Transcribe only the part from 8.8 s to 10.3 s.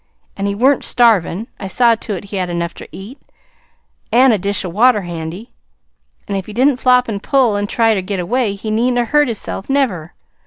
'a' hurt hisself never.